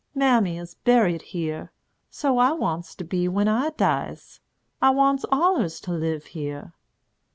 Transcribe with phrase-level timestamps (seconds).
[0.15, 1.71] Mammy is buried here;
[2.09, 4.39] so I wants to be when I dies.
[4.81, 6.73] I wants allers to live here."